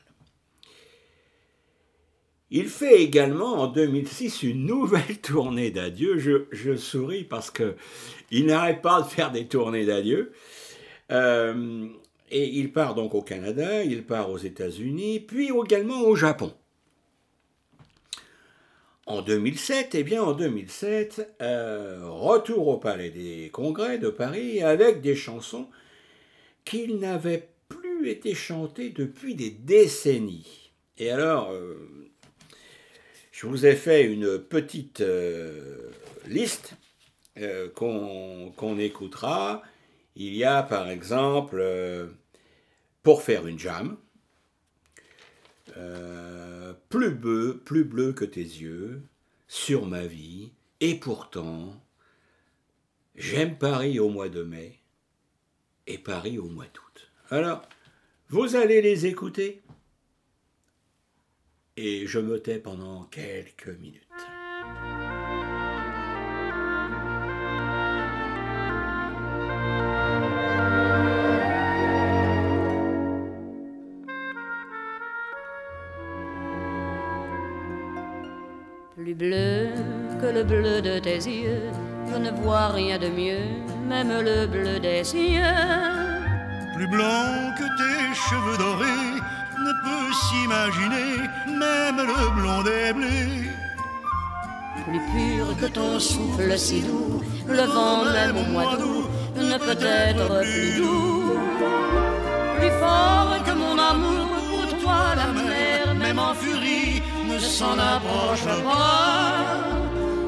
[2.51, 6.19] Il fait également en 2006 une nouvelle tournée d'adieu.
[6.19, 7.77] Je, souris parce que
[8.33, 10.33] il n'arrête pas de faire des tournées d'adieu.
[11.13, 11.89] Euh,
[12.31, 16.53] et il part donc au Canada, il part aux États-Unis, puis également au Japon.
[19.07, 25.01] En 2007, eh bien en 2007, euh, retour au Palais des Congrès de Paris avec
[25.01, 25.69] des chansons
[26.65, 30.73] qui n'avaient plus été chantées depuis des décennies.
[30.99, 31.77] Et alors, euh,
[33.31, 35.91] je vous ai fait une petite euh,
[36.27, 36.75] liste
[37.75, 39.63] qu'on qu'on écoutera.
[40.17, 42.09] Il y a par exemple, euh,
[43.03, 43.99] pour faire une jam,
[45.77, 49.03] euh, plus bleu, plus bleu que tes yeux,
[49.47, 51.79] sur ma vie, et pourtant,
[53.15, 54.81] j'aime Paris au mois de mai,
[55.87, 57.13] et Paris au mois d'août.
[57.29, 57.63] Alors,
[58.31, 59.63] vous allez les écouter,
[61.77, 64.03] et je me tais pendant quelques minutes.
[79.17, 79.71] Bleu
[80.21, 81.71] que le bleu de tes yeux,
[82.11, 83.49] je ne vois rien de mieux,
[83.89, 85.41] même le bleu des cieux.
[86.75, 89.17] Plus blanc que tes cheveux dorés
[89.67, 91.13] ne peut s'imaginer,
[91.49, 93.51] même le blond des blés.
[94.85, 99.83] Plus pur que ton souffle si doux, le vent même au mois d'août ne peut
[99.83, 101.39] être plus doux.
[102.59, 107.03] Plus fort que mon amour pour toi, la mer, même en furie,
[107.39, 109.35] s'en approche pas.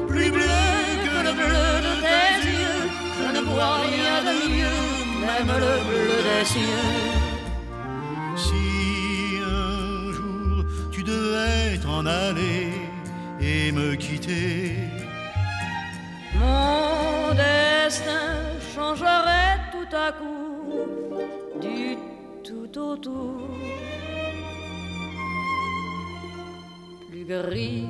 [0.07, 0.63] Plus bleu
[1.05, 2.81] que le bleu de tes yeux,
[3.17, 4.81] je ne vois rien de mieux,
[5.25, 6.95] même le bleu des cieux.
[8.35, 12.71] Si un jour tu devais t'en aller
[13.41, 14.75] et me quitter,
[16.35, 18.29] Mon destin
[18.73, 20.49] changerait tout à coup
[21.59, 21.97] du
[22.43, 22.95] tout au
[27.29, 27.85] gris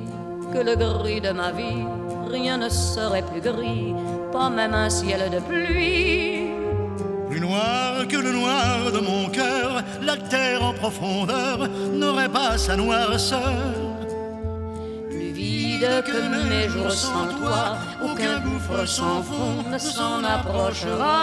[0.52, 1.86] que le gris de ma vie,
[2.30, 3.94] rien ne serait plus gris,
[4.32, 6.50] pas même un ciel de pluie.
[7.30, 11.56] plus noir que le noir de mon cœur, la terre en profondeur
[12.00, 13.62] n'aurait pas sa noirceur.
[15.08, 16.20] Plus vide que
[16.50, 21.16] mes jours sans toi, aucun gouffre sans fond ne s'en approchera.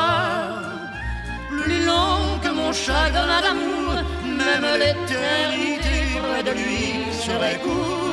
[1.51, 3.93] Plus long que mon chagrin d'amour,
[4.41, 8.06] même l'éternité près de lui serait courte.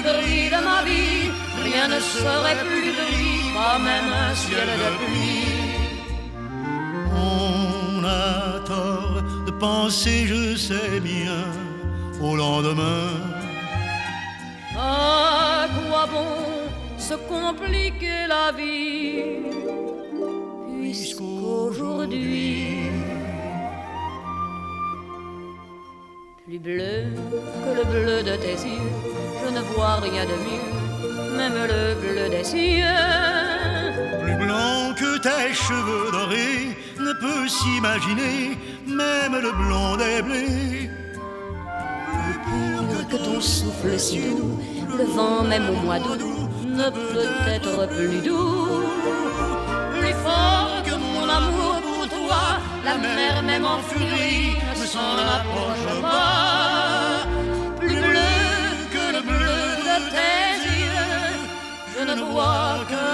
[0.00, 1.30] Le gris de ma vie,
[1.62, 5.44] rien ne serait plus gris, pas même un ciel de pluie.
[7.14, 11.44] On a tort de penser, je sais bien,
[12.22, 13.10] au lendemain.
[14.74, 16.38] À quoi bon
[16.96, 19.50] se compliquer la vie
[20.80, 22.90] puisqu'aujourd'hui
[26.50, 27.04] plus bleu
[27.64, 28.90] que le bleu de tes yeux,
[29.44, 33.06] je ne vois rien de mieux, même le bleu des cieux.
[34.22, 40.90] Plus blanc que tes cheveux dorés ne peut s'imaginer, même le blond des blés.
[42.12, 44.58] Plus pur que ton souffle si doux,
[44.98, 48.82] le vent même au mois d'août ne peut être plus doux.
[50.00, 52.42] Plus fort que mon amour pour toi,
[52.84, 54.56] la mer même en furie
[54.92, 57.26] s'en approche pas.
[57.80, 58.36] Plus bleu
[58.94, 60.48] que le bleu de tes
[60.82, 61.38] yeux,
[61.94, 63.06] je ne vois que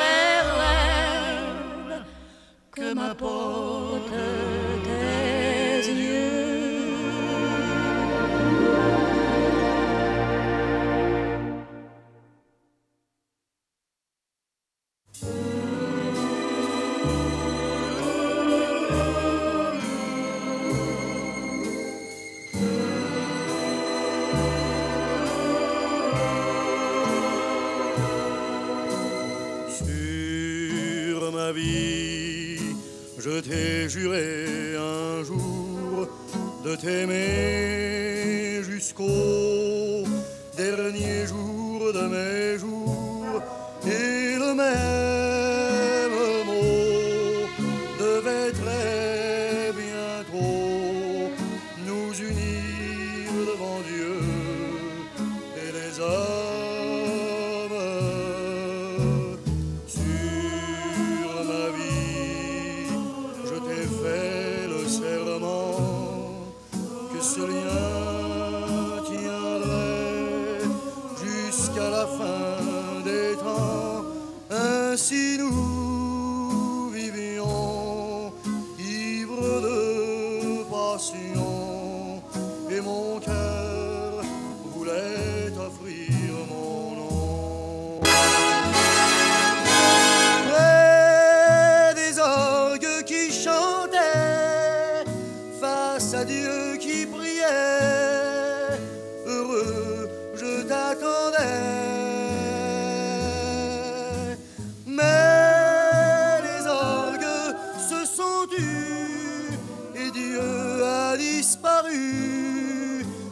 [0.00, 2.02] les rêves
[2.76, 3.63] que m'apportent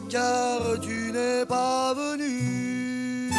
[0.09, 3.31] car tu n'es pas venu.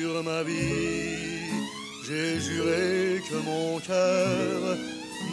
[0.00, 1.50] Sur ma vie,
[2.06, 4.76] j'ai juré que mon cœur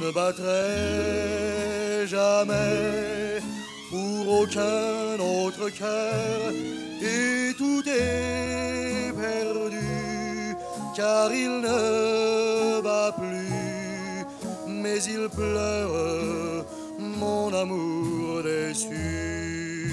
[0.02, 3.42] ne battrait jamais
[3.90, 6.54] pour aucun autre cœur
[7.02, 9.88] et tout est perdu
[10.96, 13.27] car il ne bat plus
[14.88, 16.66] mais il pleure
[17.00, 19.92] mon amour déçu.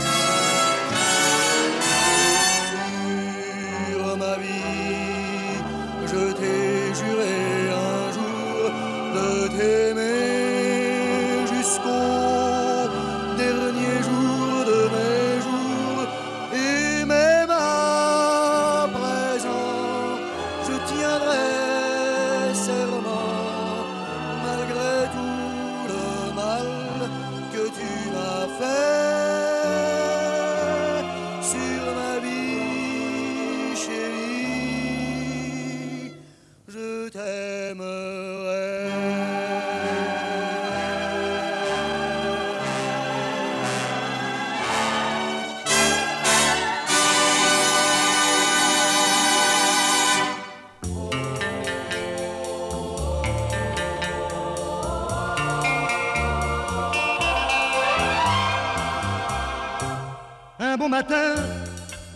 [3.88, 5.58] Sur ma vie,
[6.10, 7.36] je t'ai juré
[7.90, 8.60] un jour
[9.16, 9.93] de t'aimer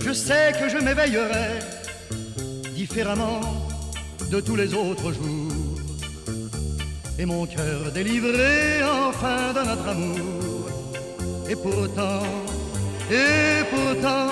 [0.01, 1.59] je sais que je m'éveillerai
[2.75, 3.41] différemment
[4.31, 5.53] de tous les autres jours.
[7.19, 10.69] Et mon cœur délivré enfin de notre amour.
[11.49, 12.23] Et pourtant,
[13.11, 14.31] et pourtant,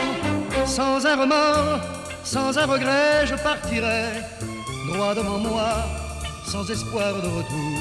[0.66, 1.80] sans un remords,
[2.24, 4.04] sans un regret, je partirai
[4.92, 5.84] droit devant moi,
[6.46, 7.78] sans espoir de retour.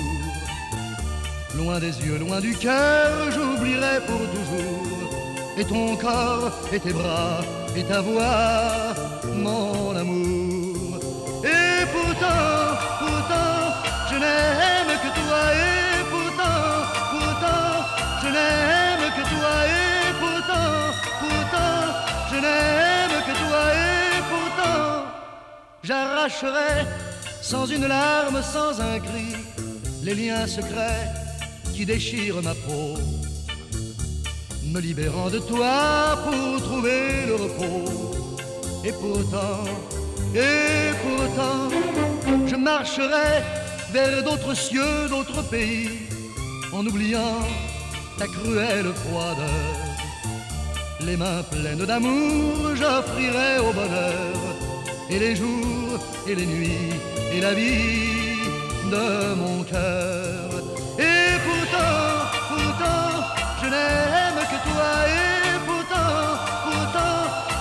[1.55, 4.94] Loin des yeux, loin du cœur, j'oublierai pour toujours
[5.58, 7.41] et ton corps et tes bras
[7.76, 8.93] et ta voix,
[9.34, 10.99] mon amour.
[11.43, 13.60] Et pourtant, pourtant,
[14.10, 15.41] je n'aime que toi.
[15.53, 16.62] Et pourtant,
[17.12, 17.68] pourtant,
[18.22, 19.53] je n'aime que toi.
[19.80, 20.72] Et pourtant,
[21.22, 21.78] pourtant,
[22.32, 23.64] je n'aime que toi.
[23.74, 25.06] Et pourtant,
[25.84, 26.86] j'arracherai
[27.41, 29.36] sans une larme, sans un cri,
[30.01, 31.12] les liens secrets
[31.74, 32.95] qui déchirent ma peau
[34.76, 38.11] me libérant de toi pour trouver le repos.
[38.84, 39.63] Et pourtant,
[40.36, 41.69] et pourtant,
[42.45, 43.32] je marcherai
[43.93, 45.89] vers d'autres cieux, d'autres pays,
[46.73, 47.39] en oubliant
[48.17, 49.71] ta cruelle froideur.
[51.07, 54.36] Les mains pleines d'amour, j'offrirai au bonheur,
[55.09, 56.93] et les jours, et les nuits,
[57.34, 58.49] et la vie
[58.93, 59.07] de
[59.41, 60.49] mon cœur.
[60.99, 61.97] Et pourtant,
[62.49, 63.05] pourtant,
[63.61, 64.14] je que
[64.70, 66.16] toi, et pourtant,
[66.66, 67.18] pourtant,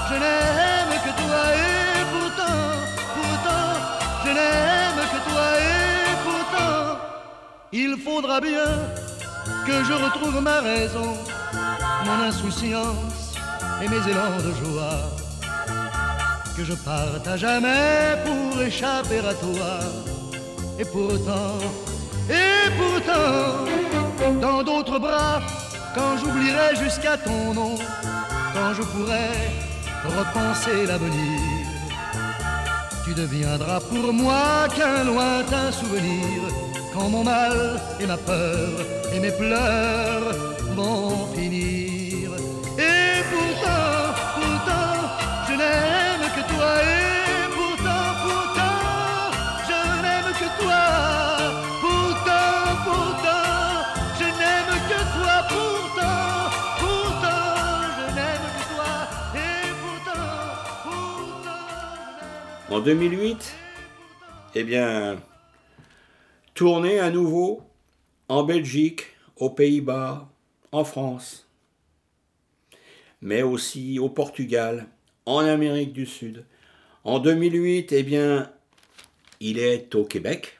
[0.08, 2.60] je n'aime que toi, et pourtant,
[3.16, 3.68] pourtant,
[4.24, 6.98] je n'aime que toi, et pourtant,
[7.72, 8.68] il faudra bien
[9.66, 11.16] que je retrouve ma raison,
[12.06, 13.34] mon insouciance
[13.82, 15.00] et mes élans de joie.
[16.56, 19.80] Que je parte à jamais pour échapper à toi.
[20.78, 21.58] Et pourtant,
[22.30, 25.40] et pourtant, dans d'autres bras,
[25.94, 27.74] quand j'oublierai jusqu'à ton nom,
[28.54, 29.30] quand je pourrai
[30.04, 31.40] repenser l'avenir,
[33.04, 36.40] tu deviendras pour moi qu'un lointain souvenir
[36.92, 38.70] quand mon mal et ma peur
[39.12, 40.34] et mes pleurs
[40.76, 42.03] vont finir.
[62.74, 63.54] En 2008,
[64.56, 65.22] eh bien,
[66.54, 67.62] tournée à nouveau
[68.26, 70.28] en Belgique, aux Pays-Bas,
[70.72, 71.48] en France,
[73.22, 74.88] mais aussi au Portugal,
[75.24, 76.46] en Amérique du Sud.
[77.04, 78.50] En 2008, eh bien,
[79.38, 80.58] il est au Québec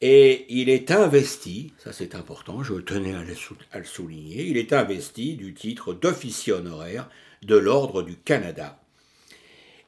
[0.00, 3.34] et il est investi, ça c'est important, je tenais à le,
[3.72, 7.10] à le souligner, il est investi du titre d'officier honoraire
[7.42, 8.79] de l'Ordre du Canada.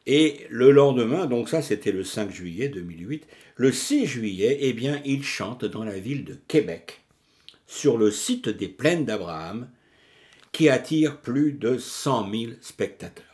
[0.06, 3.26] Et le lendemain, donc ça c'était le 5 juillet 2008,
[3.56, 7.02] le 6 juillet, eh bien, il chante dans la ville de Québec,
[7.66, 9.68] sur le site des Plaines d'Abraham,
[10.50, 13.24] qui attire plus de 100 000 spectateurs.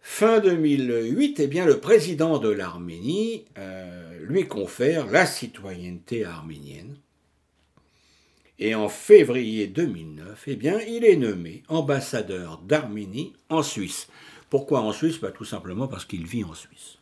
[0.00, 6.96] Fin 2008, eh bien, le président de l'Arménie euh, lui confère la citoyenneté arménienne.
[8.64, 14.06] Et en février 2009, eh bien, il est nommé ambassadeur d'Arménie en Suisse.
[14.50, 15.18] Pourquoi en Suisse?
[15.18, 16.98] Bah, Tout simplement parce qu'il vit en Suisse.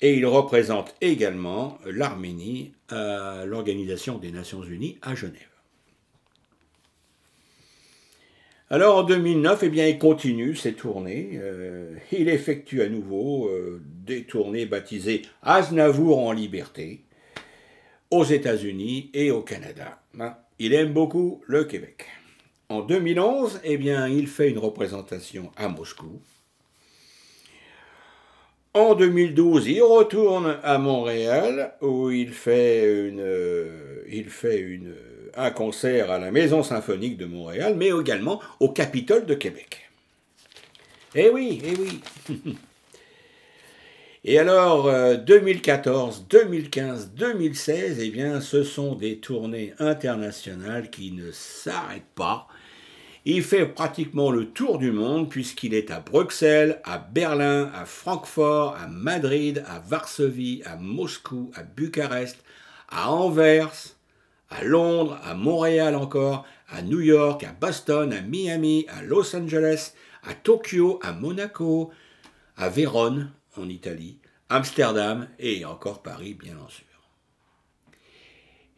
[0.00, 5.34] Et il représente également l'Arménie à l'Organisation des Nations Unies à Genève.
[8.70, 11.40] Alors en 2009, eh bien, il continue ses tournées.
[11.42, 17.02] Euh, il effectue à nouveau euh, des tournées baptisées Aznavour en liberté
[18.10, 20.00] aux États-Unis et au Canada.
[20.18, 22.06] Hein, Il aime beaucoup le Québec.
[22.68, 26.20] En 2011, eh bien, il fait une représentation à Moscou.
[28.74, 34.06] En 2012, il retourne à Montréal où il fait, euh,
[35.36, 39.90] un concert à la Maison symphonique de Montréal, mais également au Capitole de Québec.
[41.16, 42.00] Eh oui, eh oui.
[44.22, 51.30] Et alors, euh, 2014, 2015, 2016, eh bien, ce sont des tournées internationales qui ne
[51.32, 52.46] s'arrêtent pas.
[53.24, 58.76] Il fait pratiquement le tour du monde puisqu'il est à Bruxelles, à Berlin, à Francfort,
[58.76, 62.44] à Madrid, à Varsovie, à Moscou, à Bucarest,
[62.90, 63.72] à Anvers,
[64.50, 69.94] à Londres, à Montréal encore, à New York, à Boston, à Miami, à Los Angeles,
[70.28, 71.90] à Tokyo, à Monaco,
[72.58, 76.84] à Vérone en Italie, Amsterdam et encore Paris bien sûr.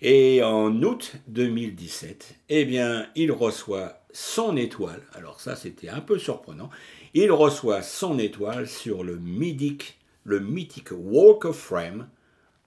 [0.05, 5.01] Et en août 2017, eh bien, il reçoit son étoile.
[5.13, 6.71] Alors ça, c'était un peu surprenant.
[7.15, 12.09] Il reçoit son étoile sur le mythique, le mythique Walk of Fame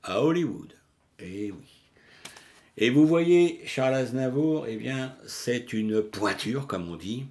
[0.02, 0.74] à Hollywood.
[1.20, 1.68] Et oui.
[2.78, 7.26] Et vous voyez, Charles Aznavour, eh bien, c'est une pointure, comme on dit.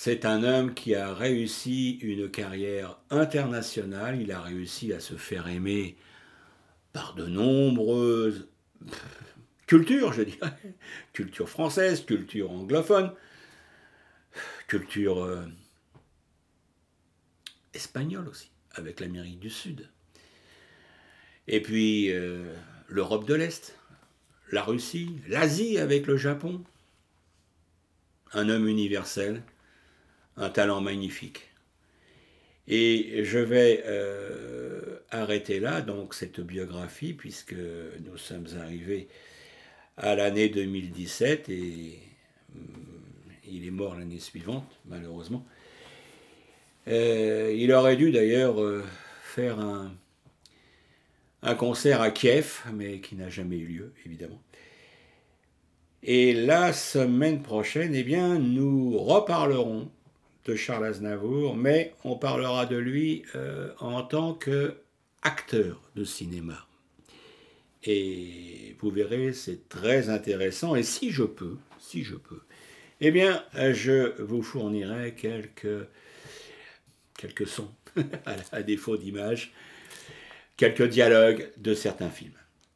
[0.00, 4.22] C'est un homme qui a réussi une carrière internationale.
[4.22, 5.96] Il a réussi à se faire aimer
[6.92, 8.46] par de nombreuses
[9.66, 10.52] culture, je dirais.
[11.12, 13.12] Culture française, culture anglophone,
[14.68, 15.44] culture euh,
[17.74, 19.88] espagnole aussi, avec l'Amérique du Sud.
[21.48, 22.54] Et puis euh,
[22.86, 23.76] l'Europe de l'Est,
[24.52, 26.62] la Russie, l'Asie avec le Japon.
[28.32, 29.42] Un homme universel,
[30.38, 31.50] un talent magnifique.
[32.66, 33.84] Et je vais
[35.10, 39.08] arrêter là, donc, cette biographie, puisque nous sommes arrivés
[39.96, 41.98] à l'année 2017 et
[42.54, 42.62] hum,
[43.50, 45.44] il est mort l'année suivante, malheureusement.
[46.86, 48.84] il aurait dû d'ailleurs
[49.22, 49.92] faire un,
[51.42, 54.40] un concert à Kiev, mais qui n'a jamais eu lieu, évidemment.
[56.02, 59.90] Et la semaine prochaine, eh bien, nous reparlerons
[60.56, 66.66] Charles Aznavour, mais on parlera de lui euh, en tant qu'acteur de cinéma.
[67.84, 70.74] Et vous verrez, c'est très intéressant.
[70.74, 72.40] Et si je peux, si je peux,
[73.00, 75.86] eh bien, je vous fournirai quelques,
[77.16, 77.70] quelques sons,
[78.52, 79.52] à défaut d'images,
[80.56, 82.32] quelques dialogues de certains films.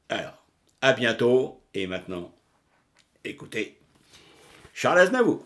[0.09, 0.45] Alors,
[0.81, 2.35] à bientôt, et maintenant,
[3.25, 3.79] écoutez
[4.75, 5.45] Charles Aznavour.